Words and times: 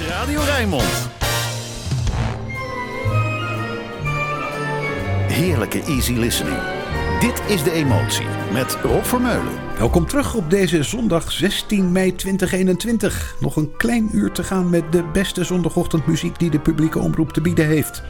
is 0.00 0.06
Radio 0.06 0.40
Rijnmond. 0.40 1.08
Heerlijke 5.28 5.82
easy 5.82 6.12
listening. 6.12 6.58
Dit 7.20 7.42
is 7.46 7.62
De 7.62 7.70
Emotie 7.70 8.26
met 8.52 8.78
Rob 8.82 9.04
Vermeulen. 9.04 9.52
Welkom 9.78 10.06
terug 10.06 10.34
op 10.34 10.50
deze 10.50 10.82
zondag 10.82 11.32
16 11.32 11.92
mei 11.92 12.14
2021. 12.14 13.36
Nog 13.40 13.56
een 13.56 13.76
klein 13.76 14.08
uur 14.12 14.32
te 14.32 14.44
gaan 14.44 14.70
met 14.70 14.92
de 14.92 15.02
beste 15.02 15.44
zondagochtendmuziek 15.44 16.38
die 16.38 16.50
de 16.50 16.60
publieke 16.60 16.98
omroep 16.98 17.32
te 17.32 17.40
bieden 17.40 17.66
heeft. 17.66 18.02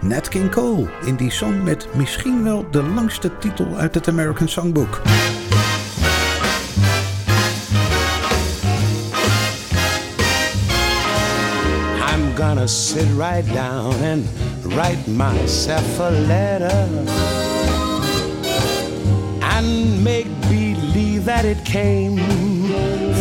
Nat 0.00 0.28
King 0.28 0.50
Cole 0.50 0.88
in 1.04 1.16
die 1.16 1.30
song 1.30 1.62
met 1.62 1.88
misschien 1.94 2.44
wel 2.44 2.66
de 2.70 2.82
langste 2.82 3.38
titel 3.38 3.76
uit 3.76 3.94
het 3.94 4.08
American 4.08 4.48
Songbook. 4.48 5.00
Gonna 12.48 12.66
sit 12.66 13.06
right 13.14 13.46
down 13.54 13.94
and 14.02 14.26
write 14.74 15.06
myself 15.06 16.00
a 16.00 16.10
letter 16.26 16.74
and 19.54 20.02
make 20.02 20.26
believe 20.50 21.24
that 21.24 21.44
it 21.44 21.64
came 21.64 22.16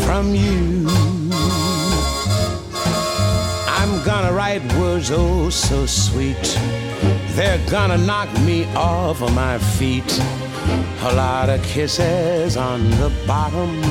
from 0.05 0.34
you. 0.34 0.88
I'm 3.77 4.03
gonna 4.03 4.34
write 4.34 4.63
words 4.80 5.11
oh 5.11 5.52
so 5.52 5.85
sweet. 5.85 6.58
They're 7.35 7.63
gonna 7.69 7.99
knock 7.99 8.30
me 8.39 8.66
off 8.73 9.22
of 9.22 9.35
my 9.35 9.59
feet. 9.77 10.11
A 11.03 11.13
lot 11.15 11.49
of 11.49 11.61
kisses 11.63 12.57
on 12.57 12.89
the 12.91 13.11
bottom. 13.25 13.81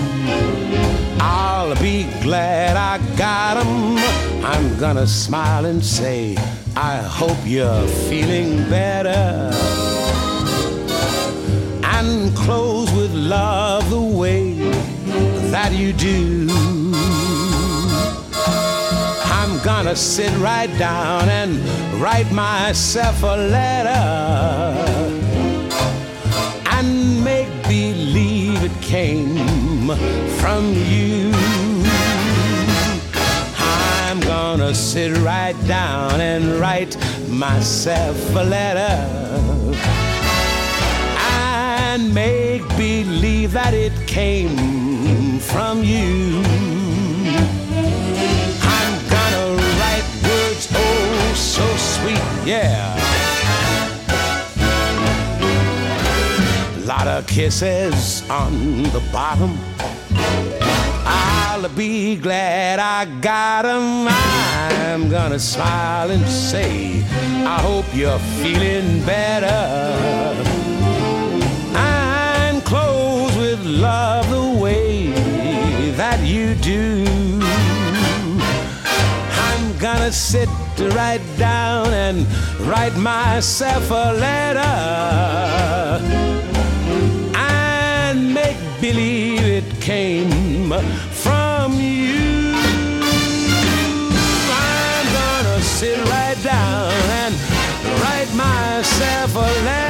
I'll 1.20 1.74
be 1.82 2.04
glad 2.22 2.76
I 2.76 2.98
got 3.16 3.56
'em. 3.58 3.98
I'm 4.44 4.78
gonna 4.78 5.06
smile 5.06 5.66
and 5.66 5.84
say, 5.84 6.36
I 6.76 6.96
hope 6.96 7.38
you're 7.44 7.86
feeling 8.08 8.68
better. 8.70 9.50
And 11.82 12.34
close 12.36 12.90
with 12.92 13.12
love 13.12 13.90
the 13.90 14.00
way 14.00 14.54
that 15.50 15.72
you 15.72 15.92
do. 15.92 16.48
I'm 19.24 19.58
gonna 19.64 19.96
sit 19.96 20.32
right 20.38 20.72
down 20.78 21.28
and 21.28 21.60
write 22.00 22.30
myself 22.32 23.22
a 23.22 23.36
letter 23.36 24.89
came 28.90 29.86
from 30.40 30.74
you. 30.74 31.30
I'm 33.56 34.18
gonna 34.18 34.74
sit 34.74 35.16
right 35.18 35.54
down 35.68 36.20
and 36.20 36.58
write 36.58 36.96
myself 37.28 38.16
a 38.34 38.42
letter 38.42 38.98
and 41.30 42.12
make 42.12 42.66
believe 42.76 43.52
that 43.52 43.74
it 43.74 43.92
came 44.08 45.38
from 45.38 45.84
you. 45.84 46.42
I'm 48.76 48.94
gonna 49.14 49.54
write 49.78 50.08
words 50.24 50.66
oh 50.74 51.32
so 51.36 51.66
sweet, 51.76 52.44
yeah. 52.44 53.09
Lot 57.00 57.20
of 57.20 57.26
kisses 57.26 58.28
on 58.28 58.82
the 58.82 59.00
bottom. 59.10 59.58
I'll 61.06 61.66
be 61.70 62.16
glad 62.16 62.78
I 62.78 63.06
got 63.22 63.62
got 63.62 63.64
'em. 63.64 64.06
I'm 64.06 65.08
gonna 65.08 65.38
smile 65.38 66.10
and 66.10 66.28
say, 66.28 67.02
I 67.54 67.58
hope 67.62 67.86
you're 67.94 68.18
feeling 68.42 69.02
better. 69.06 69.62
And 71.74 72.62
close 72.66 73.34
with 73.34 73.64
love 73.64 74.28
the 74.28 74.60
way 74.64 75.12
that 75.96 76.20
you 76.20 76.54
do. 76.56 77.06
I'm 79.48 79.64
gonna 79.78 80.12
sit 80.12 80.50
right 80.98 81.24
down 81.38 81.94
and 81.94 82.26
write 82.68 82.96
myself 82.96 83.90
a 83.90 84.12
letter 84.26 85.20
believe 88.92 89.44
it 89.44 89.80
came 89.80 90.72
from 91.12 91.74
you. 91.74 92.54
I'm 94.50 95.06
gonna 95.18 95.60
sit 95.60 95.98
right 96.08 96.38
down 96.42 96.90
and 97.22 97.34
write 98.02 98.32
myself 98.34 99.36
a 99.36 99.64
letter 99.64 99.89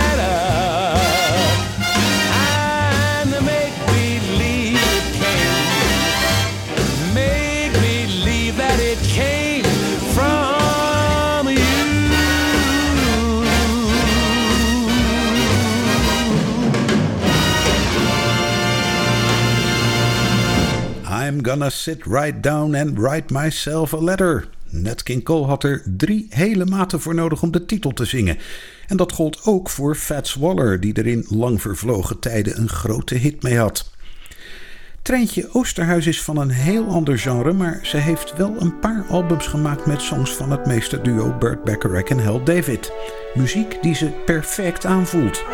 Gonna 21.43 21.71
sit 21.71 22.05
right 22.05 22.43
down 22.43 22.75
and 22.75 22.99
write 22.99 23.33
myself 23.33 23.93
a 23.95 24.01
letter. 24.01 24.49
Nat 24.69 25.03
King 25.03 25.23
Cole 25.23 25.47
had 25.47 25.65
er 25.65 25.83
drie 25.97 26.27
hele 26.31 26.65
maten 26.65 27.01
voor 27.01 27.15
nodig 27.15 27.43
om 27.43 27.51
de 27.51 27.67
titel 27.67 27.93
te 27.93 28.05
zingen. 28.05 28.39
En 28.87 28.97
dat 28.97 29.13
gold 29.13 29.45
ook 29.45 29.71
voor 29.71 29.95
Fats 29.95 30.35
Waller, 30.35 30.81
die 30.81 30.95
er 30.95 31.07
in 31.07 31.27
lang 31.29 31.61
vervlogen 31.61 32.19
tijden 32.19 32.59
een 32.59 32.69
grote 32.69 33.15
hit 33.15 33.43
mee 33.43 33.59
had. 33.59 33.91
Treintje 35.03 35.49
Oosterhuis 35.53 36.07
is 36.07 36.23
van 36.23 36.37
een 36.37 36.51
heel 36.51 36.87
ander 36.87 37.19
genre, 37.19 37.53
maar 37.53 37.79
ze 37.83 37.97
heeft 37.97 38.37
wel 38.37 38.55
een 38.59 38.79
paar 38.79 39.05
albums 39.09 39.47
gemaakt 39.47 39.87
met 39.87 40.03
songs 40.03 40.31
van 40.31 40.51
het 40.51 40.67
meesterduo 40.67 41.39
Burt 41.39 41.65
Bacharach 41.65 42.09
en 42.09 42.25
Hal 42.25 42.45
David. 42.45 42.93
Muziek 43.35 43.79
die 43.83 43.95
ze 43.95 44.11
perfect 44.25 44.85
aanvoelt. 44.85 45.45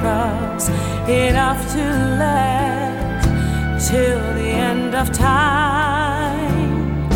Cross, 0.00 0.68
enough 1.08 1.60
to 1.72 1.84
last 2.20 3.88
till 3.88 4.34
the 4.34 4.50
end 4.70 4.94
of 4.94 5.12
time. 5.12 7.08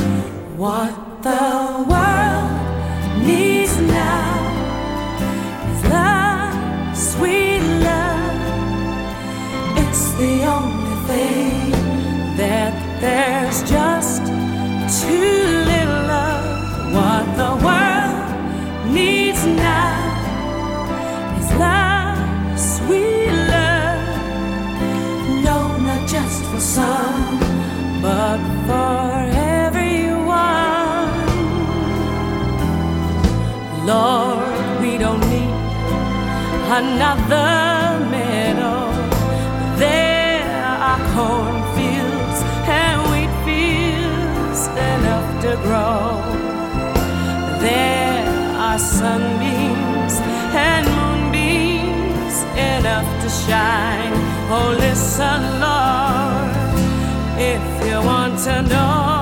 What 0.56 1.22
the 1.22 1.69
some, 26.80 27.22
but 28.06 28.40
for 28.66 29.08
everyone. 29.64 31.10
Lord, 33.90 34.56
we 34.82 34.92
don't 35.04 35.24
need 35.34 35.54
another 36.80 37.50
meadow. 38.14 38.82
There 39.84 40.44
are 40.90 41.02
cornfields 41.16 42.38
and 42.80 42.96
wheat 43.10 43.34
fields 43.46 44.60
enough 44.92 45.28
to 45.44 45.52
grow. 45.66 46.00
There 47.68 48.24
are 48.66 48.80
sunbeams 49.00 50.14
and 50.68 50.84
moonbeams 50.98 52.36
enough 52.74 53.08
to 53.22 53.28
shine. 53.44 54.14
Oh, 54.52 54.70
listen, 54.86 55.40
Lord, 55.64 56.09
if 57.40 57.86
you 57.86 57.96
want 58.04 58.38
to 58.40 58.62
know. 58.62 59.19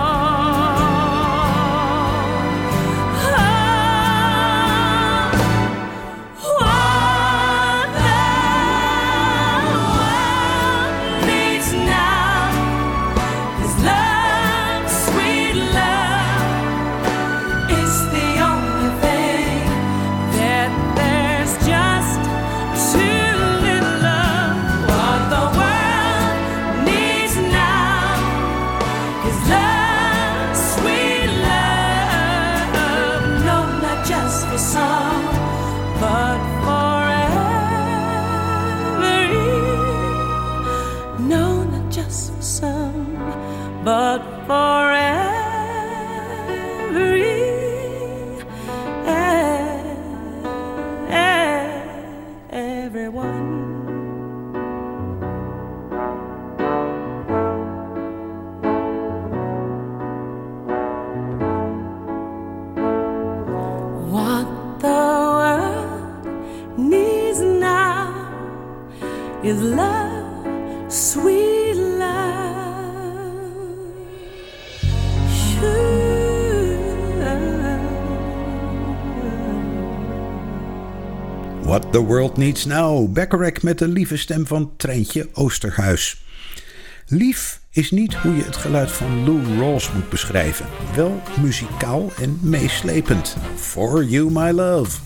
The 81.98 82.04
World 82.04 82.36
Needs 82.36 82.64
Now. 82.64 83.12
Beckerek 83.12 83.62
met 83.62 83.78
de 83.78 83.88
lieve 83.88 84.16
stem 84.16 84.46
van 84.46 84.72
Treintje 84.76 85.28
Oosterhuis. 85.32 86.24
Lief 87.06 87.60
is 87.70 87.90
niet 87.90 88.14
hoe 88.14 88.36
je 88.36 88.42
het 88.42 88.56
geluid 88.56 88.90
van 88.90 89.24
Lou 89.24 89.58
Rawls 89.58 89.92
moet 89.92 90.08
beschrijven. 90.08 90.66
Wel 90.94 91.22
muzikaal 91.40 92.10
en 92.20 92.38
meeslepend. 92.42 93.36
For 93.56 94.04
You 94.04 94.30
My 94.30 94.50
Love. 94.50 94.98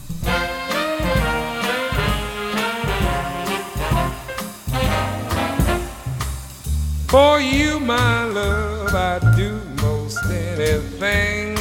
For 7.07 7.43
you, 7.43 7.81
my 7.81 8.33
love, 8.33 8.95
I'd 8.95 9.37
do 9.37 9.61
most 9.83 10.19
anything. 10.25 11.59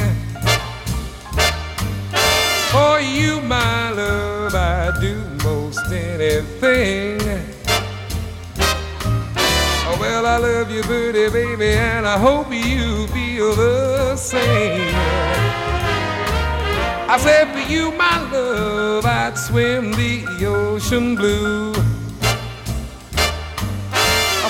For 2.70 3.00
you, 3.00 3.40
my 3.42 3.90
love, 3.94 4.31
I'd 4.54 5.00
do 5.00 5.16
most 5.44 5.80
anything. 5.90 7.20
Oh, 9.84 9.96
well, 10.00 10.26
I 10.26 10.36
love 10.36 10.70
you, 10.70 10.82
pretty 10.82 11.30
baby, 11.30 11.72
and 11.72 12.06
I 12.06 12.18
hope 12.18 12.52
you 12.52 13.06
feel 13.08 13.54
the 13.54 14.16
same. 14.16 14.94
I 17.08 17.18
said, 17.18 17.52
for 17.52 17.70
you, 17.70 17.92
my 17.92 18.30
love, 18.30 19.06
I'd 19.06 19.38
swim 19.38 19.92
the 19.92 20.24
ocean 20.46 21.14
blue. 21.14 21.74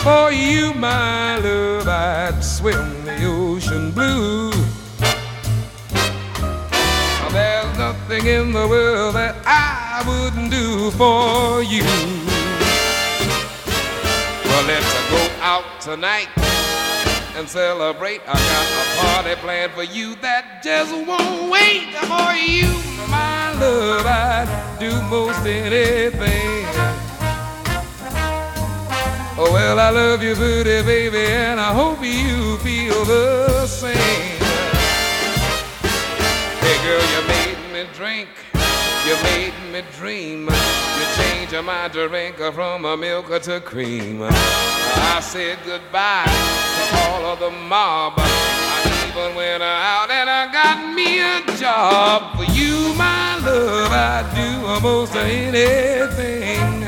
For 0.03 0.33
you, 0.33 0.75
my 0.75 1.39
love, 1.39 1.87
I'd 1.87 2.43
swim 2.43 3.05
the 3.05 3.25
ocean 3.25 3.93
blue. 3.93 4.51
There's 7.33 7.79
nothing 7.79 8.27
in 8.27 8.53
the 8.53 8.69
world 8.69 9.15
that 9.15 9.35
I 9.47 9.82
wouldn't 10.07 10.51
do 10.51 10.91
for 10.93 11.63
you. 11.63 11.85
Well, 14.45 14.65
let's 14.67 15.11
go 15.11 15.23
out 15.41 15.81
tonight 15.81 16.29
and 17.37 17.49
celebrate. 17.49 18.21
I 18.27 18.35
got 18.35 18.67
a 18.81 18.85
party 19.01 19.35
planned 19.41 19.73
for 19.73 19.85
you 19.85 20.15
that 20.17 20.63
just 20.63 20.93
won't 20.93 21.51
wait 21.51 21.95
for 22.11 22.35
you, 22.35 22.69
my 23.09 23.53
love. 23.59 24.07
I'd 24.07 24.77
do 24.79 24.91
most 25.03 25.47
anything. 25.47 26.67
Oh, 29.39 29.51
well, 29.53 29.81
I 29.81 29.91
love 29.91 30.23
you, 30.23 30.35
pretty 30.35 30.83
baby, 30.83 31.27
and 31.27 31.59
I 31.59 31.73
hope 31.73 32.03
you 32.03 32.59
feel 32.59 33.05
the 33.05 33.67
same. 33.67 34.39
Hey, 36.61 36.77
girl, 36.85 37.03
you 37.13 37.21
made 37.27 37.73
me 37.73 37.87
drink. 37.95 38.29
You 39.05 39.17
made 39.25 39.52
me 39.73 39.83
dream. 39.97 40.49
You 40.49 41.07
changed 41.17 41.55
my 41.65 41.89
drink 41.89 42.37
from 42.37 42.85
a 42.85 42.95
milk 42.95 43.43
to 43.43 43.61
cream. 43.61 44.23
I 44.23 45.19
said 45.23 45.59
goodbye 45.65 46.27
to 46.27 46.99
all 46.99 47.25
of 47.33 47.39
the 47.39 47.51
mob. 47.51 48.15
I 48.19 49.09
even 49.09 49.35
went 49.35 49.63
out 49.63 50.11
and 50.11 50.29
I 50.29 50.53
got 50.53 50.95
me 50.95 51.21
a 51.21 51.41
job. 51.57 52.37
For 52.37 52.45
you, 52.53 52.93
my 52.95 53.39
love, 53.39 53.93
I'd 53.93 54.29
do 54.35 54.67
almost 54.67 55.17
anything. 55.17 56.85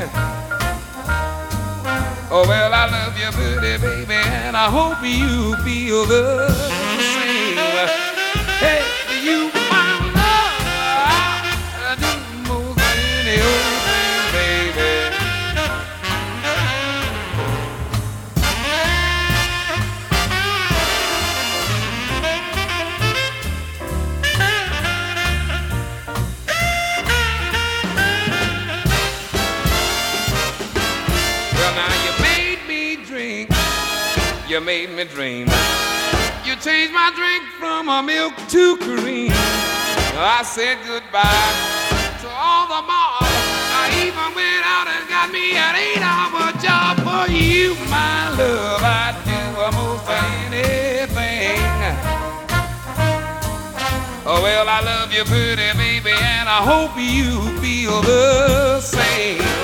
Oh, 2.29 2.45
well, 2.47 2.73
I 2.73 2.85
love 2.89 3.17
you, 3.17 3.31
pretty 3.31 3.81
baby, 3.81 4.13
and 4.13 4.55
I 4.55 4.69
hope 4.69 5.01
you 5.01 5.55
feel 5.63 6.05
the 6.05 6.49
same. 7.15 7.57
Hey, 8.59 8.83
you, 9.23 9.49
made 34.65 34.89
me 34.89 35.03
dream. 35.03 35.47
You 36.43 36.55
changed 36.55 36.91
my 36.91 37.13
drink 37.15 37.43
from 37.59 37.87
a 37.87 38.01
milk 38.01 38.33
to 38.49 38.75
cream. 38.77 39.31
I 40.17 40.41
said 40.43 40.79
goodbye 40.87 41.53
to 42.21 42.27
all 42.27 42.65
the 42.65 42.81
mob. 42.81 43.21
I 43.21 43.85
even 44.01 44.33
went 44.33 44.65
out 44.65 44.87
and 44.89 45.07
got 45.07 45.29
me 45.29 45.53
an 45.55 45.75
eight-hour 45.75 46.57
job 46.65 46.97
for 47.05 47.31
you, 47.31 47.75
my 47.93 48.33
love. 48.33 48.81
I'd 48.81 49.15
do 49.29 49.37
almost 49.61 50.09
anything. 50.09 51.61
Oh, 54.25 54.41
well, 54.41 54.67
I 54.67 54.81
love 54.81 55.13
you, 55.13 55.23
pretty 55.25 55.77
baby, 55.77 56.09
and 56.09 56.49
I 56.49 56.65
hope 56.65 56.97
you 56.97 57.55
feel 57.61 58.01
the 58.01 58.81
same. 58.81 59.54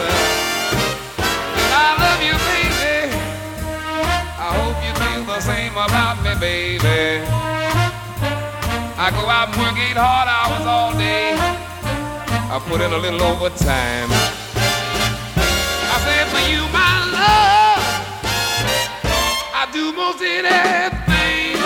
Same 5.72 5.84
about 5.84 6.24
me, 6.24 6.34
baby. 6.40 7.24
I 8.98 9.10
go 9.12 9.30
out 9.30 9.50
and 9.50 9.58
work 9.58 9.78
eight 9.78 9.98
hard 9.98 10.28
hours 10.28 10.66
all 10.66 10.94
day. 10.98 11.34
I 11.36 12.60
put 12.68 12.82
in 12.82 12.92
a 12.92 12.98
little 12.98 13.22
overtime. 13.24 14.10
I 15.94 15.98
said 16.06 16.28
for 16.34 16.44
you, 16.52 16.62
my 16.72 16.94
love, 17.18 17.84
I 19.54 19.68
do 19.72 19.94
most 19.94 20.22
anything. 20.22 21.58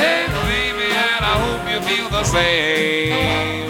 Hey, 0.00 0.26
baby, 0.48 0.88
and 0.92 1.24
I 1.24 1.34
hope 1.44 1.62
you 1.70 1.80
feel 1.88 2.08
the 2.08 2.24
same. 2.24 3.69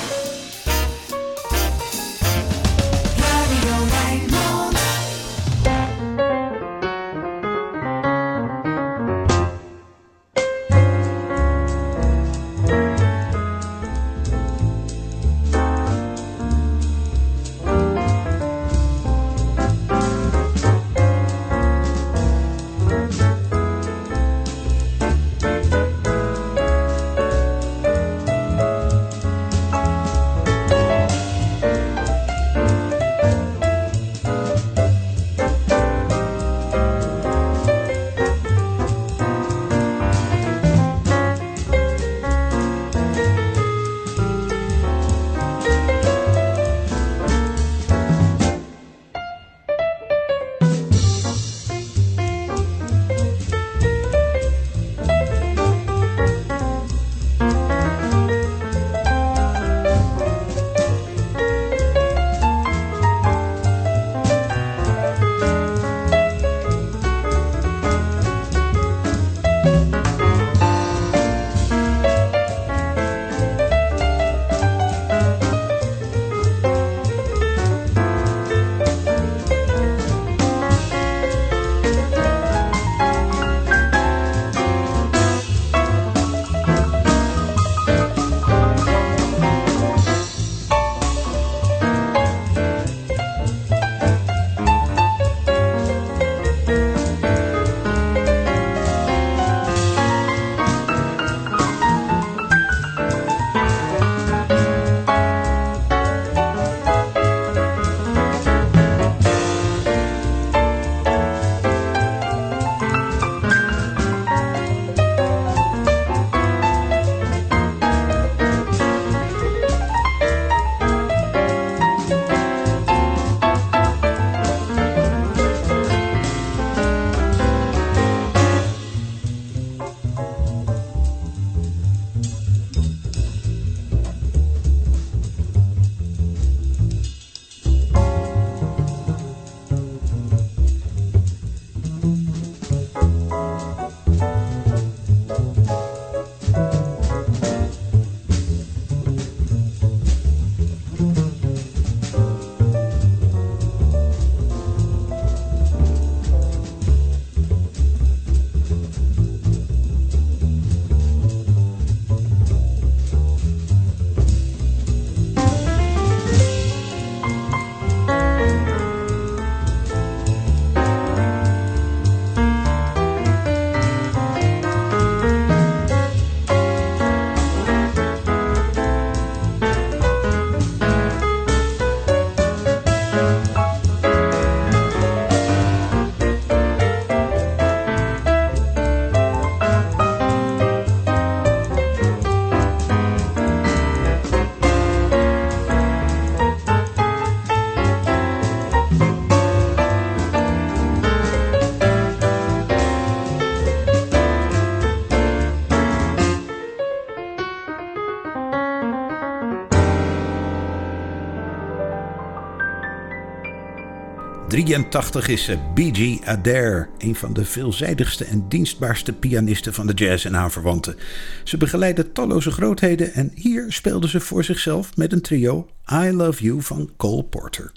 '83 214.63 215.27
is 215.27 215.43
ze 215.43 215.57
B.G. 215.73 216.25
Adair, 216.25 216.89
een 216.97 217.15
van 217.15 217.33
de 217.33 217.45
veelzijdigste 217.45 218.25
en 218.25 218.45
dienstbaarste 218.47 219.13
pianisten 219.13 219.73
van 219.73 219.87
de 219.87 219.93
jazz 219.93 220.25
en 220.25 220.35
aanverwanten. 220.35 220.95
Ze 221.43 221.57
begeleidde 221.57 222.11
talloze 222.11 222.51
grootheden 222.51 223.13
en 223.13 223.31
hier 223.35 223.65
speelde 223.67 224.07
ze 224.07 224.19
voor 224.19 224.43
zichzelf 224.43 224.97
met 224.97 225.11
een 225.11 225.21
trio 225.21 225.67
I 225.91 226.11
Love 226.11 226.43
You 226.43 226.61
van 226.61 226.89
Cole 226.97 227.23
Porter. 227.23 227.71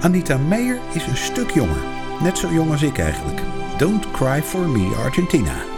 Anita 0.00 0.38
Meijer 0.38 0.78
is 0.92 1.06
een 1.06 1.16
stuk 1.16 1.50
jonger, 1.50 1.82
net 2.22 2.38
zo 2.38 2.52
jong 2.52 2.70
als 2.70 2.82
ik 2.82 2.98
eigenlijk. 2.98 3.40
Don't 3.78 4.10
Cry 4.10 4.42
For 4.42 4.68
Me 4.68 4.94
Argentina. 4.96 5.69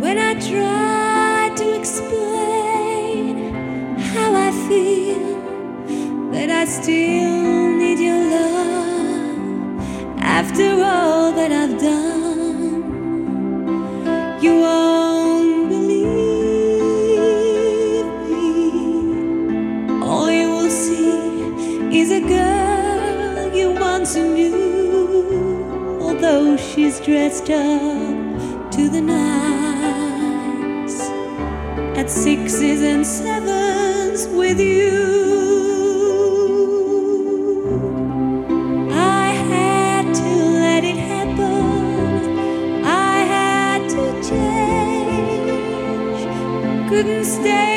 When 0.00 0.16
I 0.16 0.32
try 0.40 1.52
to 1.56 1.74
explain 1.78 3.52
how 4.12 4.34
I 4.34 4.50
feel 4.66 5.40
that 6.32 6.48
I 6.48 6.64
still 6.64 7.76
need 7.76 7.98
your 7.98 8.24
love 8.36 9.78
after 10.18 10.82
all 10.82 11.32
that 11.32 11.52
I've 11.52 11.78
done. 11.78 12.82
You 14.40 14.60
won't 14.60 15.68
believe 15.68 16.06
me. 18.30 18.54
All 20.02 20.30
you 20.30 20.48
will 20.48 20.70
see 20.70 22.00
is 22.00 22.10
a 22.10 22.20
girl 22.20 23.54
you 23.54 23.72
once 23.72 24.16
knew, 24.16 25.98
although 26.00 26.56
she's 26.56 27.00
dressed 27.00 27.50
up 27.50 28.70
to 28.72 28.88
the 28.88 29.02
at 29.02 29.49
sixes 32.10 32.82
and 32.82 33.06
sevens 33.06 34.26
with 34.28 34.58
you. 34.58 34.90
I 38.90 39.30
had 39.52 40.12
to 40.12 40.28
let 40.64 40.82
it 40.82 40.96
happen. 40.96 42.84
I 42.84 43.18
had 43.36 43.88
to 43.90 44.12
change. 44.28 46.22
Couldn't 46.88 47.24
stay 47.24 47.69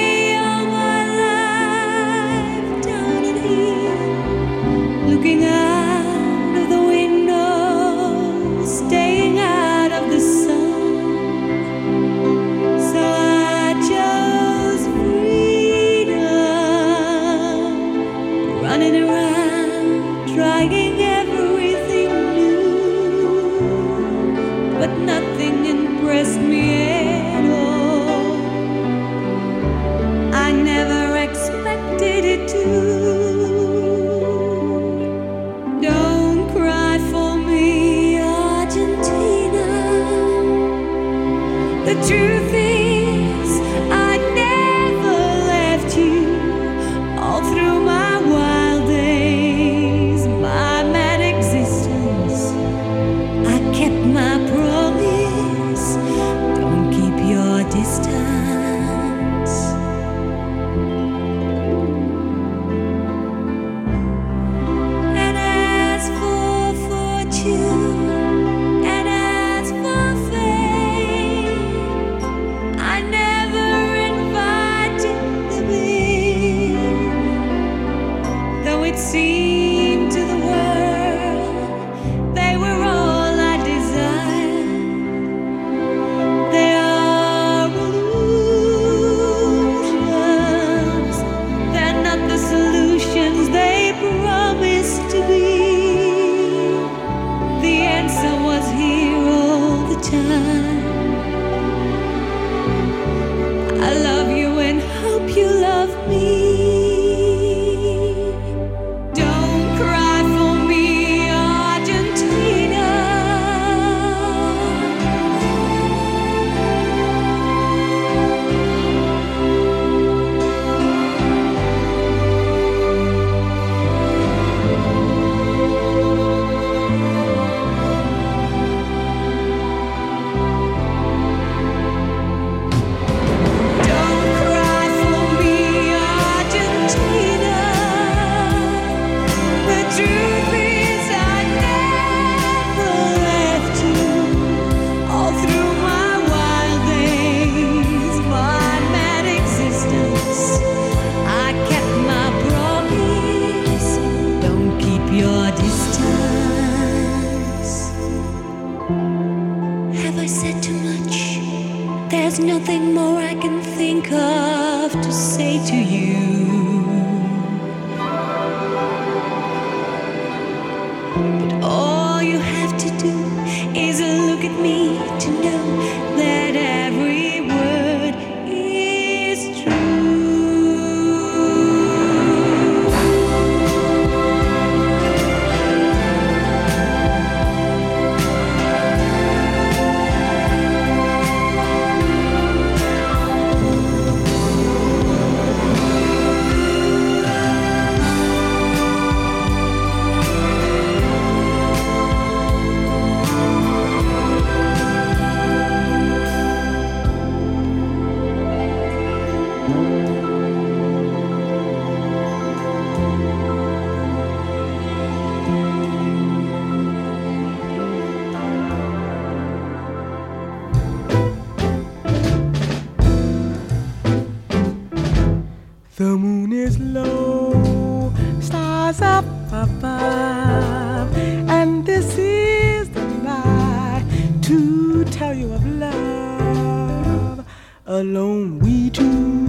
is 226.54 226.80
low, 226.80 228.14
stars 228.40 229.02
up 229.02 229.26
above, 229.52 231.18
and 231.50 231.86
this 231.86 232.18
is 232.18 232.90
the 232.90 233.06
night 233.24 234.06
to 234.42 235.04
tell 235.06 235.34
you 235.34 235.52
of 235.52 235.66
love. 235.66 237.46
Alone 237.88 238.60
we 238.60 238.90
two, 238.90 239.48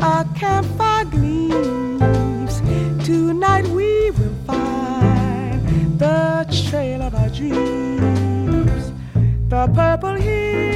a 0.00 0.26
campfire 0.36 1.04
gleams. 1.06 2.60
Tonight 3.04 3.66
we 3.68 4.10
will 4.10 4.34
find 4.46 5.60
the 5.98 6.46
trail 6.68 7.02
of 7.02 7.14
our 7.14 7.30
dreams. 7.30 8.92
The 9.48 9.68
purple 9.74 10.14
hills, 10.14 10.73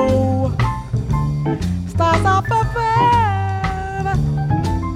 moon 0.00 0.50
stars 1.88 2.24
up 2.24 2.46
above, 2.46 4.06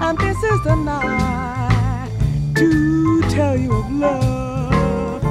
and 0.05 0.17
this 0.17 0.37
is 0.51 0.59
the 0.63 0.75
night 0.75 2.09
to 2.55 3.21
tell 3.29 3.55
you 3.57 3.71
of 3.73 3.91
love. 3.91 5.23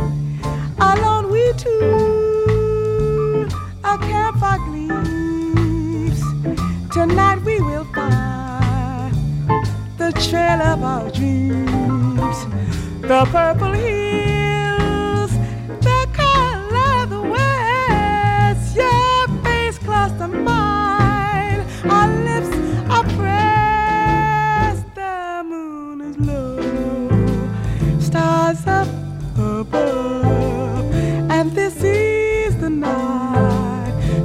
Alone 0.80 1.30
we 1.30 1.52
two, 1.56 3.48
a 3.84 3.98
campfire 3.98 4.58
gleams. 4.66 6.20
Tonight 6.92 7.40
we 7.44 7.60
will 7.60 7.88
find 7.94 9.14
the 9.98 10.12
trail 10.26 10.60
of 10.72 10.82
our 10.82 11.10
dreams. 11.10 12.38
The 13.02 13.24
purple 13.30 13.72
hills, 13.72 14.34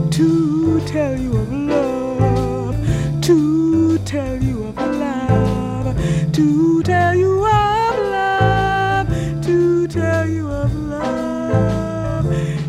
to 0.10 0.80
tell 0.86 1.20
you 1.20 1.38
of 1.38 1.52
love, 1.52 2.76
to 3.22 3.98
tell 4.06 4.42
you 4.42 4.64
of 4.64 4.76
love, 4.78 5.96
to 6.32 6.82
tell 6.82 7.16
you 7.16 7.46
of 7.46 7.98
love, 8.12 9.08
to 9.42 9.88
tell 9.88 10.26
you 10.26 10.48
of 10.50 10.74
love, 10.74 12.26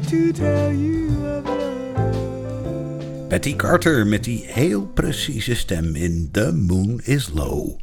to 0.09 0.33
tell 0.33 0.73
you 0.73 1.09
of 1.27 1.45
love. 1.45 3.29
Betty 3.29 3.57
Carter 3.57 4.07
met 4.07 4.25
die 4.25 4.45
heel 4.47 4.87
precieze 4.87 5.55
stem 5.55 5.95
in 5.95 6.29
The 6.33 6.53
Moon 6.53 7.01
is 7.05 7.31
Low. 7.35 7.79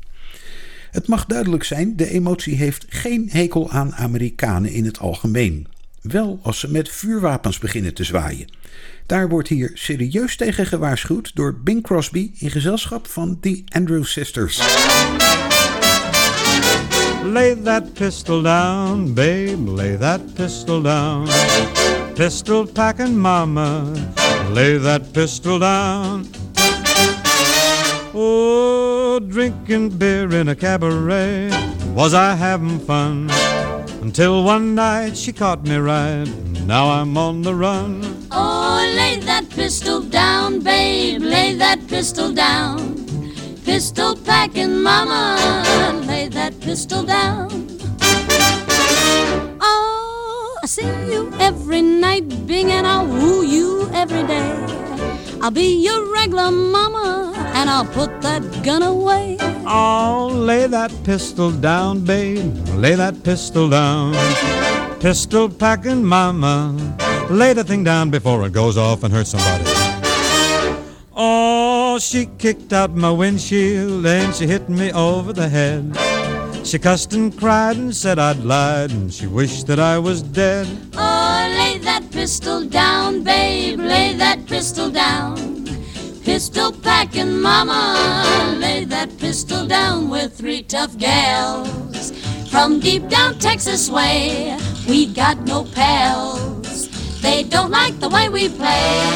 Het 0.91 1.07
mag 1.07 1.25
duidelijk 1.25 1.63
zijn, 1.63 1.95
de 1.95 2.09
emotie 2.09 2.55
heeft 2.55 2.85
geen 2.89 3.29
hekel 3.31 3.71
aan 3.71 3.93
Amerikanen 3.95 4.71
in 4.71 4.85
het 4.85 4.99
algemeen. 4.99 5.67
Wel 6.07 6.39
als 6.41 6.59
ze 6.59 6.71
met 6.71 6.89
vuurwapens 6.89 7.59
beginnen 7.59 7.93
te 7.93 8.03
zwaaien. 8.03 8.47
Daar 9.05 9.29
wordt 9.29 9.47
hier 9.47 9.71
serieus 9.73 10.35
tegen 10.35 10.65
gewaarschuwd 10.65 11.31
door 11.35 11.59
Bing 11.63 11.83
Crosby 11.83 12.31
in 12.39 12.51
gezelschap 12.51 13.07
van 13.07 13.37
The 13.39 13.63
Andrew 13.65 14.03
Sisters. 14.03 14.61
Lay 17.23 17.55
that 17.63 17.93
pistol 17.93 18.41
down, 18.41 19.13
babe, 19.13 19.71
lay 19.71 19.97
that 19.97 20.33
pistol 20.33 20.81
down. 20.81 21.27
Pistol 22.13 22.65
packing 22.65 23.17
mama, 23.17 23.91
lay 24.51 24.79
that 24.79 25.11
pistol 25.11 25.59
down. 25.59 26.25
Oh, 28.13 29.19
drinking 29.29 29.97
beer 29.97 30.33
in 30.33 30.47
a 30.47 30.55
cabaret, 30.55 31.49
was 31.93 32.13
I 32.13 32.35
having 32.35 32.79
fun? 32.79 33.29
Until 34.07 34.45
one 34.45 34.73
night 34.73 35.17
she 35.17 35.33
caught 35.33 35.63
me 35.67 35.75
right, 35.75 36.25
now 36.65 36.87
I'm 36.89 37.17
on 37.17 37.41
the 37.41 37.53
run. 37.53 38.25
Oh, 38.31 38.79
lay 38.95 39.19
that 39.25 39.49
pistol 39.49 39.99
down, 39.99 40.61
babe, 40.61 41.21
lay 41.21 41.55
that 41.55 41.85
pistol 41.89 42.31
down. 42.31 43.03
Pistol 43.65 44.15
packing 44.15 44.81
mama, 44.81 45.35
lay 46.07 46.29
that 46.29 46.57
pistol 46.61 47.03
down. 47.03 47.49
Oh, 49.59 50.59
I 50.63 50.67
see 50.67 50.87
you 51.11 51.29
every 51.41 51.81
night, 51.81 52.47
Bing, 52.47 52.71
and 52.71 52.87
I'll 52.87 53.05
woo 53.05 53.43
you 53.43 53.89
every 53.91 54.23
day. 54.23 54.55
I'll 55.41 55.51
be 55.51 55.83
your 55.83 56.13
regular 56.13 56.49
mama, 56.49 57.33
and 57.57 57.71
I'll 57.71 57.85
put 57.85 58.21
that 58.21 58.43
gun 58.63 58.83
away. 58.83 59.37
Oh, 59.65 60.29
lay 60.31 60.67
that 60.67 60.91
pistol 61.03 61.49
down, 61.51 62.05
babe, 62.05 62.55
lay 62.75 62.93
that 62.93 63.23
pistol 63.23 63.67
down. 63.67 64.13
Pistol 64.99 65.49
packing 65.49 66.03
mama, 66.03 66.55
lay 67.31 67.53
the 67.53 67.63
thing 67.63 67.83
down 67.83 68.11
before 68.11 68.45
it 68.45 68.53
goes 68.53 68.77
off 68.77 69.03
and 69.03 69.11
hurts 69.11 69.31
somebody. 69.31 69.63
Oh, 71.15 71.97
she 71.99 72.27
kicked 72.37 72.73
out 72.73 72.91
my 72.95 73.09
windshield 73.09 74.05
and 74.05 74.35
she 74.35 74.45
hit 74.45 74.69
me 74.69 74.91
over 74.91 75.33
the 75.33 75.49
head. 75.49 75.97
She 76.63 76.77
cussed 76.77 77.13
and 77.13 77.35
cried 77.35 77.77
and 77.77 77.95
said 77.95 78.19
I'd 78.19 78.43
lied 78.43 78.91
and 78.91 79.11
she 79.11 79.25
wished 79.25 79.65
that 79.67 79.79
I 79.79 79.97
was 79.97 80.21
dead. 80.21 80.67
Oh, 80.93 81.55
lay 81.57 81.79
that 81.79 82.11
pistol 82.11 82.63
down, 82.69 83.23
babe, 83.23 83.79
lay 83.79 84.13
that 84.13 84.45
pistol 84.45 84.91
down. 84.91 85.56
Pistol 86.27 86.73
packing 86.73 87.39
mama, 87.39 88.57
lay 88.59 88.83
that 88.83 89.17
pistol 89.17 89.65
down 89.65 90.09
with 90.09 90.37
three 90.37 90.61
tough 90.61 90.97
gals. 90.97 92.11
From 92.51 92.81
deep 92.81 93.07
down 93.07 93.39
Texas 93.39 93.89
way, 93.89 94.57
we 94.89 95.05
got 95.05 95.39
no 95.45 95.63
pals. 95.63 96.89
They 97.21 97.43
don't 97.43 97.71
like 97.71 97.97
the 98.01 98.09
way 98.09 98.27
we 98.27 98.49
play. 98.49 99.07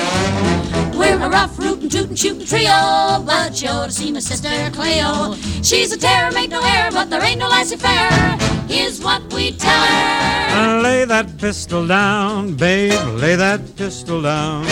We're 0.96 1.20
a 1.22 1.30
rough, 1.30 1.60
rootin', 1.60 1.90
tootin', 1.90 2.16
shootin' 2.16 2.46
trio, 2.46 3.22
but 3.26 3.62
you 3.62 3.68
ought 3.68 3.88
to 3.88 3.92
see 3.92 4.14
my 4.14 4.22
sister 4.22 4.72
Cleo. 4.72 5.36
She's 5.62 5.92
a 5.92 6.00
terror, 6.00 6.32
make 6.32 6.50
no 6.50 6.62
error, 6.64 6.92
but 6.92 7.10
there 7.10 7.22
ain't 7.22 7.40
no 7.40 7.50
laissez-faire. 7.50 8.38
Here's 8.70 9.02
what 9.02 9.22
we 9.34 9.52
tell 9.52 9.84
her. 9.86 10.82
Lay 10.82 11.04
that 11.04 11.38
pistol 11.38 11.86
down, 11.86 12.56
babe, 12.56 12.94
lay 13.20 13.36
that 13.36 13.76
pistol 13.76 14.22
down. 14.22 14.66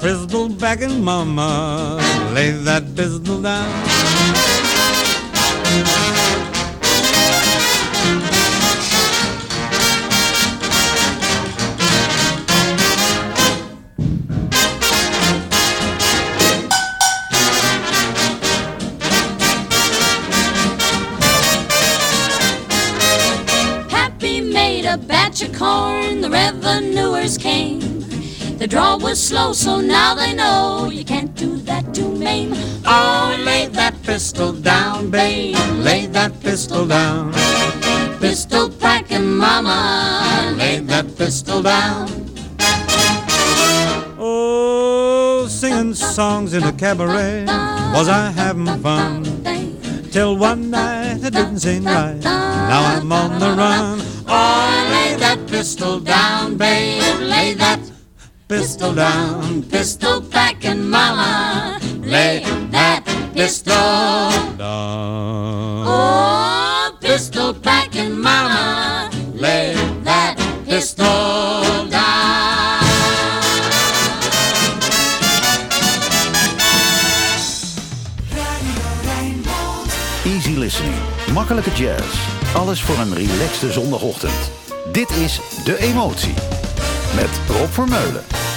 Pistol 0.00 0.48
packing 0.54 1.02
mama, 1.02 1.98
lay 2.32 2.52
that 2.52 2.84
pistol 2.94 3.42
down. 3.42 3.68
Happy 23.90 24.40
made 24.40 24.86
a 24.86 24.96
batch 24.96 25.42
of 25.42 25.52
corn, 25.52 26.20
the 26.20 26.30
revenuers 26.30 27.36
came. 27.36 27.97
The 28.58 28.66
draw 28.66 28.96
was 28.96 29.22
slow, 29.22 29.52
so 29.52 29.80
now 29.80 30.16
they 30.16 30.34
know 30.34 30.90
you 30.90 31.04
can't 31.04 31.32
do 31.36 31.58
that 31.58 31.94
to 31.94 32.08
Maine. 32.08 32.54
Oh, 32.84 33.40
lay 33.46 33.68
that 33.68 33.94
pistol 34.02 34.52
down, 34.52 35.10
babe, 35.10 35.54
lay 35.76 36.06
that 36.06 36.40
pistol 36.40 36.84
down. 36.84 37.32
Pistol 38.18 38.68
packing 38.68 39.30
mama, 39.30 40.56
Lay 40.56 40.80
that 40.80 41.06
pistol 41.16 41.62
down. 41.62 42.08
Oh, 44.18 45.46
singing 45.48 45.94
songs 45.94 46.52
in 46.52 46.64
a 46.64 46.72
cabaret, 46.72 47.44
was 47.94 48.08
I 48.08 48.32
having 48.32 48.66
fun? 48.82 49.22
Till 50.10 50.36
one 50.36 50.70
night 50.70 51.22
it 51.22 51.32
didn't 51.32 51.60
seem 51.60 51.84
right. 51.84 52.18
Now 52.24 52.96
I'm 52.96 53.12
on 53.12 53.38
the 53.38 53.50
run. 53.50 54.00
Oh, 54.26 54.88
lay 54.90 55.14
that 55.20 55.46
pistol 55.46 56.00
down, 56.00 56.56
babe, 56.56 57.20
lay 57.20 57.54
that 57.54 57.78
pistol 58.48 58.94
down. 58.94 59.62
Pistol 59.70 60.22
packing 60.22 60.88
mama, 60.88 61.78
Lay 62.00 62.42
that 62.70 63.04
pistol 63.34 64.30
down. 64.56 65.86
Oh, 65.86 66.96
pistol 67.00 67.52
packing 67.54 68.18
mama, 68.18 69.10
Lay 69.34 69.74
that 70.02 70.36
pistol 70.66 71.86
down. 71.90 72.06
Easy 80.24 80.56
listening. 80.56 80.94
Makkelijke 81.32 81.70
jazz. 81.70 82.04
Alles 82.54 82.82
voor 82.82 82.98
een 82.98 83.14
relaxte 83.14 83.72
zondagochtend. 83.72 84.50
Dit 84.92 85.10
is 85.10 85.40
De 85.64 85.78
Emotie. 85.78 86.57
Met 87.18 87.40
Rob 87.48 87.72
Vermeulen. 87.72 88.47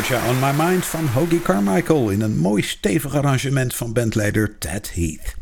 On 0.00 0.40
My 0.40 0.52
Mind 0.56 0.86
van 0.86 1.06
Hoagie 1.06 1.42
Carmichael 1.42 2.10
in 2.10 2.20
een 2.20 2.38
mooi 2.38 2.62
stevig 2.62 3.14
arrangement 3.14 3.74
van 3.74 3.92
bandleider 3.92 4.58
Ted 4.58 4.90
Heath. 4.94 5.34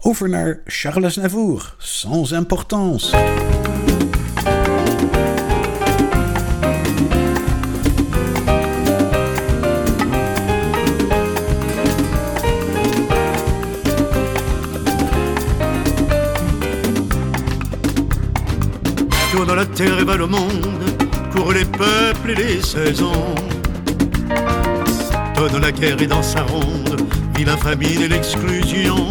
Over 0.00 0.28
naar 0.28 0.60
Charles 0.64 1.16
Navour, 1.16 1.74
Sans 1.78 2.32
Importance. 2.32 3.10
Tourne 19.30 19.54
la 19.54 19.66
terre 19.66 19.98
et 19.98 20.04
va 20.04 20.16
le 20.16 20.26
monde 20.26 20.68
pour 21.30 21.52
les 21.52 21.64
peuples 21.64 22.30
et 22.30 22.34
les 22.34 22.62
saisons. 22.62 23.51
Donne 25.50 25.60
la 25.60 25.72
guerre 25.72 26.00
et 26.00 26.06
dans 26.06 26.22
sa 26.22 26.42
ronde 26.44 27.04
vit 27.34 27.44
la 27.44 27.56
famine 27.56 28.00
et 28.00 28.06
l'exclusion. 28.06 29.10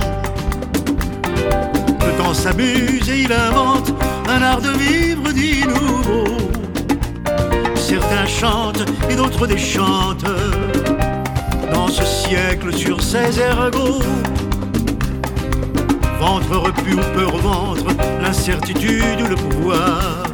Le 1.26 2.17
temps 2.17 2.34
s'amuse 2.34 3.10
et 3.10 3.24
il 3.24 3.34
invente 3.34 3.91
un 4.30 4.41
art 4.41 4.62
de 4.62 4.70
vivre 4.70 5.30
dit 5.34 5.65
nouveau. 5.67 6.38
Certains 7.76 8.26
chantent 8.26 8.86
et 9.10 9.15
d'autres 9.15 9.46
déchantent 9.46 10.24
dans 11.74 11.89
ce 11.89 12.06
siècle 12.06 12.74
sur 12.74 13.02
ces 13.02 13.38
ergots. 13.38 14.00
Ventre 16.17 16.56
repu 16.56 16.94
ou 16.94 17.02
peur 17.13 17.36
ventre, 17.39 17.88
l'incertitude 18.22 19.22
ou 19.22 19.28
le 19.28 19.36
pouvoir. 19.36 20.31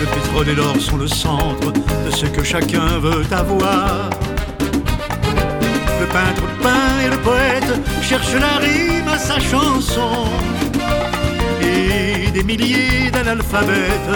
Le 0.00 0.06
pétrole 0.06 0.48
et 0.48 0.54
l'or 0.54 0.76
sont 0.80 0.96
le 0.96 1.08
centre 1.08 1.72
de 1.72 2.10
ce 2.10 2.26
que 2.26 2.44
chacun 2.44 2.98
veut 3.00 3.26
avoir. 3.32 4.10
Le 6.00 6.06
peintre 6.06 6.44
peint 6.62 7.00
et 7.04 7.10
le 7.10 7.18
poète 7.18 7.72
cherchent 8.02 8.34
la 8.34 8.58
rime 8.58 9.08
à 9.08 9.18
sa 9.18 9.40
chanson. 9.40 10.26
Et 11.60 12.30
des 12.30 12.44
milliers 12.44 13.10
d'analphabètes 13.12 14.14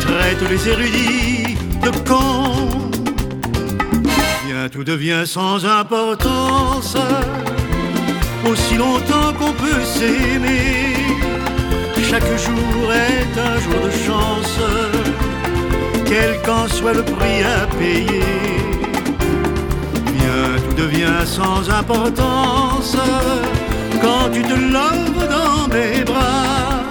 traitent 0.00 0.48
les 0.48 0.68
érudits 0.68 1.56
de 1.82 1.90
cons. 2.08 2.90
Bien 4.46 4.68
tout 4.70 4.84
devient 4.84 5.24
sans 5.24 5.64
importance, 5.64 6.96
aussi 8.44 8.76
longtemps 8.76 9.32
qu'on 9.38 9.52
peut 9.52 9.82
s'aimer. 9.84 10.94
Chaque 12.10 12.36
jour 12.38 12.92
est 12.92 13.38
un 13.38 13.60
jour 13.60 13.80
de 13.84 13.90
chance, 14.04 14.58
quel 16.06 16.42
qu'en 16.42 16.66
soit 16.66 16.92
le 16.92 17.04
prix 17.04 17.44
à 17.44 17.68
payer. 17.78 18.24
Bien 20.18 20.58
tout 20.58 20.74
devient 20.74 21.24
sans 21.24 21.70
importance 21.70 22.96
quand 24.02 24.28
tu 24.32 24.42
te 24.42 24.54
lèves 24.54 25.28
dans 25.36 25.68
mes 25.72 26.02
bras. 26.02 26.82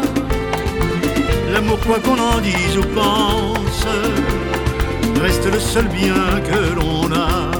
L'amour, 1.51 1.79
quoi 1.85 1.99
qu'on 1.99 2.17
en 2.17 2.39
dise 2.39 2.77
ou 2.77 2.85
pense, 2.95 3.85
reste 5.21 5.51
le 5.51 5.59
seul 5.59 5.87
bien 5.89 6.39
que 6.49 6.75
l'on 6.79 7.11
a. 7.13 7.51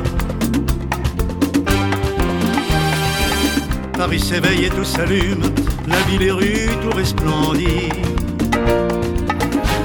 Paris 3.98 4.22
s'éveille 4.22 4.64
et 4.64 4.70
tout 4.70 4.86
s'allume, 4.86 5.44
la 5.90 6.00
ville 6.02 6.24
et 6.24 6.32
rues 6.32 6.70
tout 6.82 6.96
resplendit. 6.96 7.90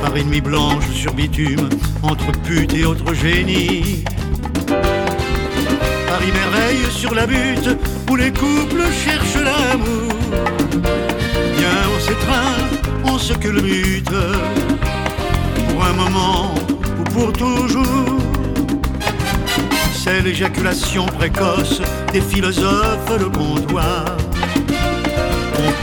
Par 0.03 0.15
une 0.17 0.29
nuit 0.29 0.41
blanche 0.41 0.89
sur 0.93 1.13
bitume, 1.15 1.69
entre 2.03 2.31
putes 2.43 2.75
et 2.75 2.85
autres 2.85 3.15
génies. 3.15 4.05
Paris 6.07 6.33
merveille 6.33 6.91
sur 6.91 7.15
la 7.15 7.27
butte, 7.27 7.77
où 8.11 8.17
les 8.17 8.31
couples 8.31 8.85
cherchent 9.05 9.43
l'amour. 9.43 10.13
Bien 11.57 11.77
on 11.95 12.01
s'étreint, 12.01 12.59
on 13.05 13.19
se 13.19 13.33
culbute, 13.35 14.11
pour 15.69 15.85
un 15.85 15.93
moment 15.95 16.55
ou 17.01 17.05
pour 17.05 17.33
toujours. 17.33 18.19
C'est 19.93 20.21
l'éjaculation 20.21 21.07
précoce 21.07 21.81
des 22.13 22.21
philosophes 22.21 23.19
le 23.19 23.31
comptoir. 23.31 24.05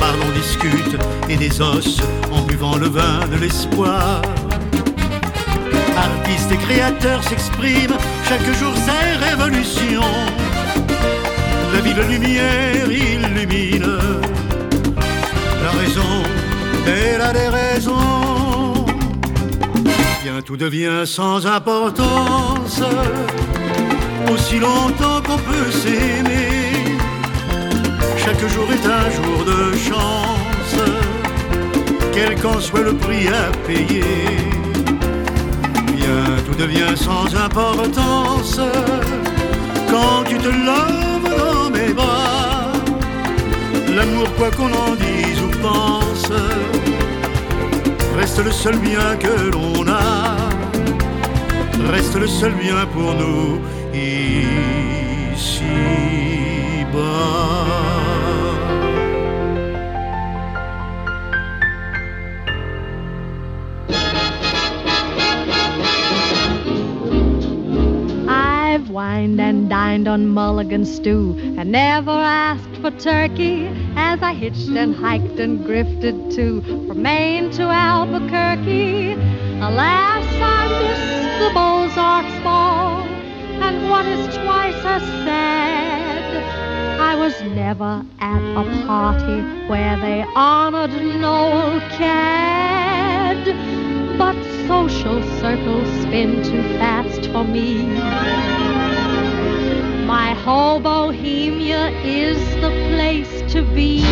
Parle, 0.02 0.20
on 0.28 0.32
discute 0.32 0.98
et 1.30 1.38
des 1.38 1.62
os 1.62 2.02
en 2.32 2.42
buvant 2.42 2.76
le 2.76 2.88
vin 2.88 3.20
de 3.32 3.38
l'espoir. 3.38 4.24
Artistes 5.96 6.52
et 6.52 6.58
créateurs 6.58 7.24
s'expriment, 7.24 7.98
chaque 8.28 8.50
jour 8.60 8.74
c'est 8.86 9.14
révolution. 9.30 10.02
La 11.74 11.82
ville 11.82 12.02
lumière 12.10 12.92
illumine 12.92 14.00
la 15.64 15.70
raison, 15.80 16.24
elle 16.88 17.22
a 17.22 17.32
des 17.32 17.48
raisons. 17.48 18.86
Bien 20.24 20.42
tout 20.44 20.58
devient 20.58 21.04
sans 21.06 21.46
importance 21.46 22.82
aussi 24.34 24.58
longtemps 24.60 25.22
qu'on 25.26 25.38
peut 25.38 25.72
s'aimer. 25.72 26.41
Jour 28.48 28.68
est 28.74 28.86
un 28.86 29.10
jour 29.12 29.46
de 29.46 29.78
chance, 29.78 30.76
quel 32.12 32.36
qu'en 32.42 32.60
soit 32.60 32.82
le 32.82 32.94
prix 32.94 33.28
à 33.28 33.52
payer. 33.68 34.04
Bien, 35.96 36.24
tout 36.46 36.56
devient 36.56 36.96
sans 36.96 37.34
importance 37.36 38.60
quand 39.90 40.24
tu 40.28 40.38
te 40.38 40.48
lèves 40.48 41.38
dans 41.38 41.70
mes 41.70 41.94
bras. 41.94 42.72
L'amour, 43.96 44.28
quoi 44.38 44.50
qu'on 44.52 44.74
en 44.74 44.96
dise 44.96 45.40
ou 45.42 45.52
pense, 45.62 46.32
reste 48.18 48.44
le 48.44 48.52
seul 48.52 48.78
bien 48.78 49.16
que 49.18 49.52
l'on 49.52 49.88
a 49.88 50.36
reste 51.92 52.16
le 52.16 52.28
seul 52.28 52.54
bien 52.54 52.86
pour 52.94 53.14
nous 53.16 53.60
ici 53.94 55.64
bas. 56.94 57.71
I've 69.22 69.40
and 69.40 69.70
dined 69.70 70.08
on 70.08 70.30
mulligan 70.30 70.84
stew 70.84 71.36
and 71.56 71.72
never 71.72 72.10
asked 72.10 72.76
for 72.82 72.90
turkey 72.90 73.68
as 73.96 74.20
I 74.24 74.34
hitched 74.34 74.70
and 74.70 74.96
hiked 74.96 75.38
and 75.38 75.60
grifted 75.64 76.34
too 76.34 76.62
from 76.88 77.04
Maine 77.04 77.52
to 77.52 77.62
Albuquerque. 77.62 79.12
Alas, 79.62 80.26
I 80.42 80.62
missed 80.82 81.40
the 81.40 81.52
Beaux-Arts 81.54 82.44
ball 82.44 83.04
and 83.62 83.92
what 83.92 84.08
is 84.08 84.26
twice 84.38 84.84
as 84.86 85.04
sad, 85.24 87.00
I 87.00 87.16
was 87.16 87.40
never 87.54 88.04
at 88.20 88.42
a 88.42 88.64
party 88.88 89.42
where 89.68 89.98
they 90.00 90.26
honored 90.36 90.94
Noel 90.94 91.80
Coward. 91.92 93.46
But 94.18 94.36
social 94.66 95.22
circles 95.40 95.88
spin 96.02 96.42
too 96.44 96.64
fast 96.80 97.28
for 97.28 97.44
me. 97.44 98.61
My 100.12 100.34
whole 100.34 100.82
Bohemia 100.82 101.88
is 102.04 102.38
the 102.56 102.70
place 102.92 103.34
to 103.54 103.62
be. 103.64 104.04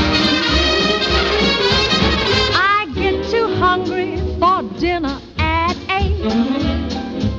I 2.56 2.90
get 2.96 3.30
too 3.30 3.48
hungry 3.56 4.16
for 4.40 4.64
dinner 4.80 5.20
at 5.40 5.76
eight. 5.90 6.24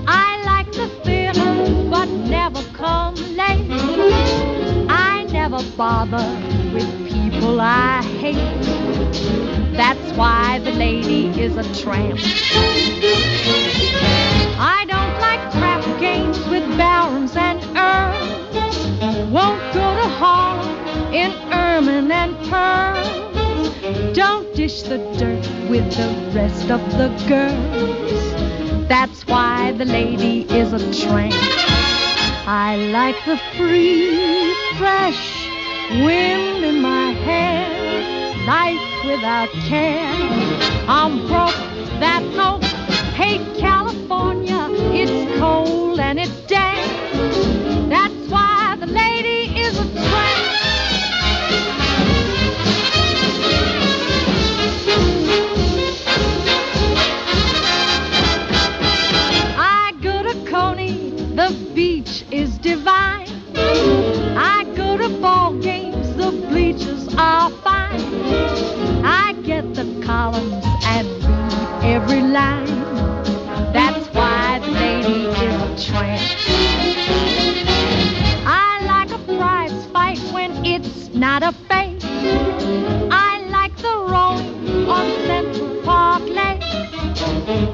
I 0.07 0.43
like 0.45 0.71
the 0.73 0.89
theater, 1.05 1.51
but 1.89 2.05
never 2.11 2.63
come 2.75 3.15
late. 3.35 3.67
I 4.91 5.27
never 5.33 5.63
bother 5.75 6.29
with 6.75 6.91
people 7.09 7.63
I 7.63 8.03
hate. 8.21 8.63
That's 9.73 10.13
why 10.19 10.59
the 10.59 10.73
lady 10.73 11.29
is 11.41 11.57
a 11.57 11.65
tramp. 11.83 12.21
Don't 22.51 24.55
dish 24.57 24.83
the 24.83 24.99
dirt 25.19 25.47
with 25.71 25.89
the 25.97 26.33
rest 26.35 26.69
of 26.71 26.81
the 26.99 27.09
girls. 27.29 28.89
That's 28.89 29.25
why 29.27 29.73
the 29.73 29.85
lady 29.85 30.43
is 30.51 30.73
a 30.73 30.79
tramp. 30.93 31.35
I 32.47 32.77
like 32.93 33.17
the 33.25 33.37
free, 33.57 34.53
fresh 34.79 35.47
wind 35.91 36.65
in 36.65 36.83
my 36.83 37.13
hair, 37.13 37.69
life 38.47 39.05
without 39.05 39.51
care. 39.69 40.13
I'm 40.89 41.27
broke, 41.29 41.55
that 42.01 42.23
no 42.35 42.59
hate 43.15 43.47
California. 43.59 44.67
It's 44.93 45.39
cold 45.39 46.01
and 46.01 46.19
it's 46.19 46.41
damp. 46.49 46.91
That's 47.89 48.29
why 48.29 48.77
the 48.81 48.87
lady 48.87 49.57
is 49.57 49.79
a 49.79 49.85
tramp. 49.85 50.60
Are 67.21 67.51
fine. 67.63 68.01
I 69.05 69.35
get 69.45 69.75
the 69.75 69.87
columns 70.03 70.65
and 70.85 71.07
read 71.25 71.95
every 71.95 72.23
line. 72.23 72.67
That's 73.77 74.07
why 74.15 74.59
the 74.61 74.71
lady 74.71 75.27
is 75.47 75.55
a 75.69 75.71
tramp. 75.87 76.23
I 78.47 78.69
like 78.93 79.11
a 79.13 79.19
prize 79.37 79.87
fight 79.93 80.19
when 80.33 80.65
it's 80.65 81.13
not 81.15 81.43
a 81.43 81.53
fake. 81.69 82.03
I 83.29 83.33
like 83.57 83.77
the 83.77 83.97
rowing 84.13 84.89
on 84.89 85.07
Central 85.27 85.83
Park 85.83 86.23
Lake. 86.23 86.63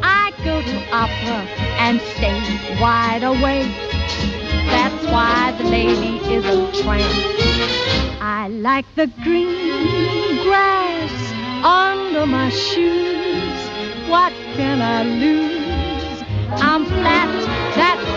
I 0.03 0.33
go 0.45 0.61
to 0.61 0.77
opera 0.91 1.41
and 1.85 2.01
stay 2.01 2.41
wide 2.81 3.23
awake. 3.23 3.96
That's 4.67 5.05
why 5.07 5.55
the 5.59 5.65
lady 5.65 6.19
is 6.35 6.45
a 6.45 6.83
tramp. 6.83 7.15
I 8.21 8.49
like 8.49 8.87
the 8.95 9.07
green 9.23 10.43
grass 10.43 11.13
under 11.65 12.27
my 12.27 12.49
shoes. 12.51 13.59
What 14.09 14.33
can 14.57 14.81
I 14.83 15.03
lose? 15.05 16.23
I'm 16.63 16.87
flat, 16.87 17.31
that 17.77 18.16